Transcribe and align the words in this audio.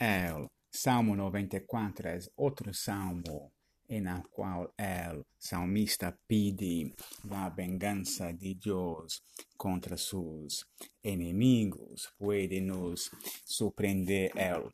El 0.00 0.48
Salmo 0.72 1.14
94 1.14 2.08
é 2.08 2.18
outro 2.34 2.72
salmo 2.72 3.52
em 3.86 4.02
qual 4.30 4.64
o 4.64 5.26
salmista 5.38 6.18
pede 6.26 6.94
a 7.30 7.50
vingança 7.50 8.32
de 8.32 8.54
Deus 8.54 9.22
contra 9.58 9.98
seus 9.98 10.64
inimigos. 11.04 12.10
Pode 12.18 12.62
nos 12.62 13.10
surpreender 13.44 14.30
el, 14.36 14.72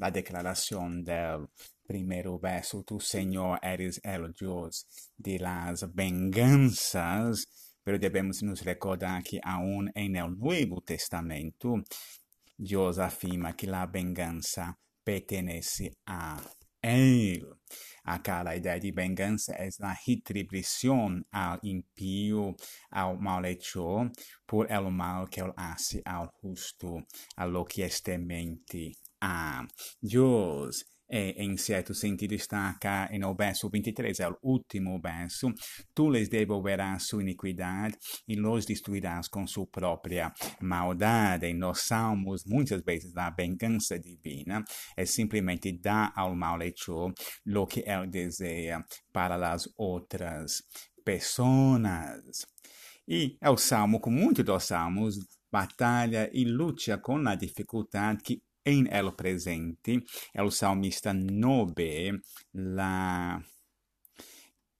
a 0.00 0.10
declaração 0.10 1.02
del 1.02 1.48
primeiro 1.84 2.38
verso: 2.38 2.84
Tu, 2.84 3.00
Senhor, 3.00 3.58
eres 3.60 4.00
el 4.04 4.32
Deus 4.32 4.86
de 5.18 5.38
las 5.40 5.82
vinganças. 5.92 7.46
Pero 7.82 7.98
devemos 7.98 8.42
nos 8.42 8.62
recordar 8.62 9.24
que 9.24 9.40
aún 9.42 9.90
en 9.94 10.14
el 10.14 10.38
Nuevo 10.38 10.82
Testamento, 10.82 11.82
Deus 12.58 12.98
afirma 12.98 13.54
que 13.54 13.68
a 13.70 13.86
vingança 13.86 14.76
pertenece 15.04 15.92
a 16.06 16.36
Él. 16.82 17.46
Acá 18.04 18.42
la 18.42 18.56
idea 18.56 18.78
de 18.80 18.90
venganza 18.90 19.54
es 19.56 19.78
la 19.78 19.94
retribución 20.06 21.26
al 21.30 21.58
impío, 21.62 22.56
al 22.90 23.18
malhechor, 23.18 24.10
por 24.46 24.70
el 24.72 24.90
mal 24.90 25.28
que 25.28 25.40
él 25.42 25.52
hace 25.56 26.02
al 26.04 26.28
justo, 26.28 27.04
a 27.36 27.46
lo 27.46 27.64
que 27.64 27.84
este 27.84 28.18
mente 28.18 28.92
a 29.20 29.66
É, 31.10 31.42
em 31.42 31.56
certo 31.56 31.94
sentido, 31.94 32.34
está 32.34 32.74
cá 32.78 33.08
no 33.18 33.34
verso 33.34 33.70
23, 33.70 34.20
é 34.20 34.28
o 34.28 34.36
último 34.42 35.00
verso. 35.00 35.52
Tu 35.94 36.10
lhes 36.10 36.28
devolverás 36.28 37.04
sua 37.04 37.22
iniquidade 37.22 37.96
e 38.26 38.36
los 38.36 38.66
destruirás 38.66 39.28
com 39.28 39.46
sua 39.46 39.66
própria 39.66 40.32
maldade. 40.60 41.54
Nos 41.54 41.80
Salmos, 41.86 42.44
muitas 42.44 42.82
vezes, 42.82 43.16
a 43.16 43.30
vingança 43.30 43.98
divina 43.98 44.62
é 44.96 45.06
simplesmente 45.06 45.72
dar 45.72 46.12
ao 46.14 46.34
malhechor 46.34 47.12
o 47.46 47.66
que 47.66 47.82
ele 47.86 48.06
deseja 48.08 48.84
para 49.12 49.36
as 49.52 49.66
outras 49.78 50.62
pessoas. 51.04 52.44
E 53.06 53.38
é 53.40 53.48
o 53.48 53.56
salmo, 53.56 54.00
como 54.00 54.18
muitos 54.18 54.44
dos 54.44 54.64
salmos, 54.64 55.16
batalha 55.50 56.30
e 56.32 56.44
luta 56.44 56.98
com 56.98 57.16
a 57.26 57.34
dificuldade 57.34 58.22
que 58.22 58.42
em 58.68 58.86
el 58.92 59.14
presente, 59.14 60.02
el 60.34 60.52
salmista 60.52 61.14
no 61.14 61.66
ve 61.74 62.20
la 62.52 63.42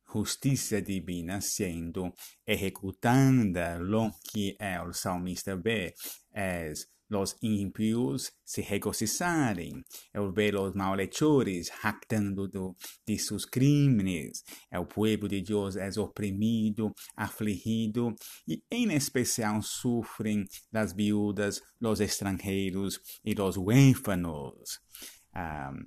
justicia 0.05 0.80
divina 0.80 1.41
sendo 1.41 2.14
ejecutada. 2.45 3.78
Lo 3.78 4.12
que 4.33 4.56
el 4.58 4.95
salmista 4.95 5.55
ve 5.55 5.95
es 6.33 6.91
los 7.09 7.37
ímpios 7.42 8.33
se 8.45 8.62
regocijarem. 8.62 9.83
Eu 10.12 10.33
ver 10.33 10.56
os 10.56 10.75
malhechores 10.75 11.70
jactando 11.83 12.48
do, 12.48 12.77
de 13.06 13.19
seus 13.19 13.45
crimes. 13.45 14.45
O 14.73 14.84
povo 14.84 15.29
de 15.29 15.41
Deus 15.41 15.77
é 15.77 15.89
oprimido, 15.98 16.95
afligido 17.17 18.14
e, 18.47 18.62
em 18.70 18.92
especial, 18.92 19.62
sofrem 19.62 20.45
as 20.73 20.92
viúvas, 20.92 21.62
os 21.81 22.01
estrangeiros 22.01 23.01
e 23.25 23.34
os 23.41 23.56
huérfanos. 23.56 24.81
Um, 25.34 25.86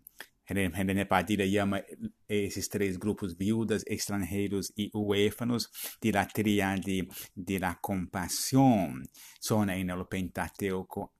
René 0.53 1.05
Padilha 1.05 1.47
chama 1.47 1.83
esses 2.27 2.67
três 2.67 2.97
grupos, 2.97 3.33
viúvas, 3.33 3.83
estrangeiros 3.87 4.71
e 4.77 4.89
huérfanos, 4.93 5.69
de 6.01 6.11
la 6.11 6.25
tríade 6.25 7.07
de 7.35 7.59
la 7.59 7.75
compaixão. 7.75 9.01
São 9.39 9.65
no 9.65 10.05
Pentateuco 10.05 11.11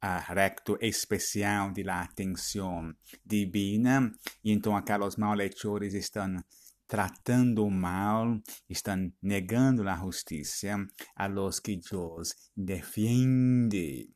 a 0.00 0.18
recto 0.18 0.78
especial 0.80 1.72
de 1.72 1.82
la 1.82 2.02
atenção 2.02 2.94
divina. 3.24 4.10
E 4.42 4.52
então 4.52 4.76
aqueles 4.76 5.16
malhechores 5.16 5.94
estão 5.94 6.42
tratando 6.86 7.68
mal, 7.70 8.40
estão 8.68 9.12
negando 9.22 9.88
a 9.88 9.96
justiça 9.96 10.86
a 11.14 11.26
los 11.26 11.60
que 11.60 11.76
Deus 11.76 12.34
defende. 12.56 14.10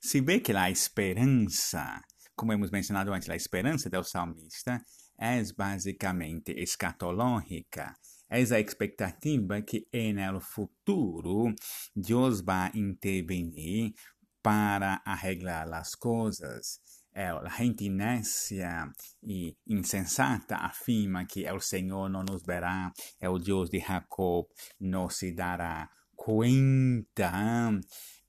Se 0.00 0.20
vê 0.20 0.38
que 0.40 0.52
a 0.52 0.70
esperança 0.70 2.00
como 2.36 2.52
hemos 2.52 2.70
mencionado 2.70 3.12
antes, 3.12 3.28
a 3.28 3.36
esperança 3.36 3.88
do 3.88 4.02
salmista 4.02 4.84
é 5.18 5.42
basicamente 5.56 6.52
escatológica. 6.52 7.94
É 8.28 8.38
a 8.38 8.60
expectativa 8.60 9.62
que 9.62 9.86
no 10.32 10.40
futuro 10.40 11.54
Deus 11.94 12.40
vai 12.40 12.70
intervenir 12.74 13.94
para 14.42 15.00
arreglar 15.04 15.72
as 15.72 15.94
coisas. 15.94 16.80
A 17.14 17.48
gente 17.62 17.88
nécia 17.88 18.90
e 19.22 19.56
insensata 19.68 20.56
afirma 20.56 21.24
que 21.24 21.48
o 21.50 21.60
Senhor 21.60 22.08
não 22.08 22.24
nos 22.24 22.42
verá, 22.42 22.92
é 23.20 23.28
o 23.28 23.38
Deus 23.38 23.70
de 23.70 23.78
Jacob 23.78 24.46
não 24.80 25.08
se 25.08 25.30
dará 25.30 25.88
conta 26.16 27.30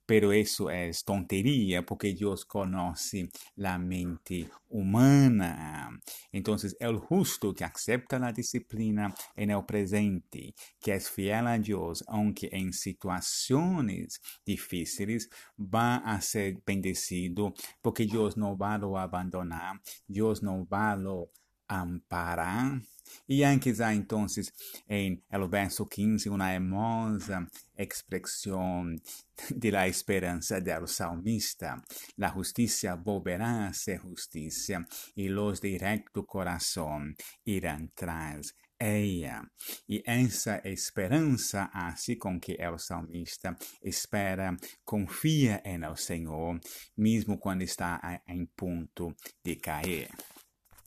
pero 0.06 0.32
eso 0.32 0.70
es 0.70 1.04
tontería 1.04 1.84
porque 1.84 2.14
Dios 2.14 2.44
conoce 2.44 3.28
la 3.56 3.78
mente 3.78 4.48
humana. 4.68 5.90
Entonces, 6.32 6.76
el 6.80 6.98
justo 6.98 7.52
que 7.52 7.64
acepta 7.64 8.18
la 8.18 8.32
disciplina 8.32 9.14
en 9.34 9.50
el 9.50 9.64
presente, 9.64 10.54
que 10.80 10.94
es 10.94 11.10
fiel 11.10 11.46
a 11.48 11.58
Dios, 11.58 12.04
aunque 12.06 12.48
en 12.52 12.72
situaciones 12.72 14.20
difíciles, 14.44 15.28
va 15.58 15.96
a 15.96 16.20
ser 16.20 16.58
bendecido 16.64 17.52
porque 17.82 18.06
Dios 18.06 18.36
no 18.36 18.56
va 18.56 18.74
a 18.74 18.78
lo 18.78 18.98
abandonar, 18.98 19.80
Dios 20.06 20.42
no 20.42 20.66
va 20.66 20.96
lo 20.96 21.30
amparar. 21.68 22.80
E 23.28 23.44
antes 23.44 23.80
há 23.80 23.94
então 23.94 24.26
em 24.88 25.22
el 25.30 25.48
verso 25.48 25.86
15 25.86 26.28
uma 26.28 26.52
hermosa 26.52 27.46
expressão 27.76 28.94
de 29.54 29.70
la 29.70 29.86
esperança 29.86 30.60
del 30.60 30.86
salmista. 30.86 31.82
La 32.18 32.32
justicia 32.32 32.96
volverá 32.96 33.68
a 33.68 33.72
ser 33.72 34.00
justicia 34.00 34.84
e 35.16 35.28
los 35.28 35.60
de 35.60 35.78
recto 35.78 36.24
corazón 36.24 37.14
irán 37.44 37.90
tras 37.94 38.54
ella. 38.78 39.42
E 39.88 40.02
essa 40.04 40.60
esperança 40.64 41.70
assim 41.72 42.16
com 42.16 42.38
que 42.38 42.56
o 42.66 42.78
salmista 42.78 43.56
espera, 43.82 44.56
confia 44.84 45.62
em 45.64 45.82
el 45.82 45.96
Senhor, 45.96 46.60
mesmo 46.96 47.38
quando 47.38 47.62
está 47.62 48.00
em 48.28 48.46
ponto 48.46 49.14
de 49.42 49.56
cair. 49.56 50.08